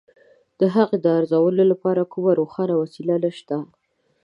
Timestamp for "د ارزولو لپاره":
1.01-2.09